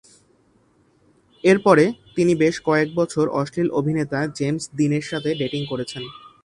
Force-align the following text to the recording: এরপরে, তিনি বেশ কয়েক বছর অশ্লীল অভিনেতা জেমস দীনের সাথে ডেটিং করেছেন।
এরপরে, 1.43 1.85
তিনি 2.15 2.33
বেশ 2.35 2.55
কয়েক 2.59 2.89
বছর 2.95 3.25
অশ্লীল 3.31 3.69
অভিনেতা 3.71 4.19
জেমস 4.35 4.63
দীনের 4.77 5.01
সাথে 5.01 5.29
ডেটিং 5.35 5.61
করেছেন। 5.65 6.03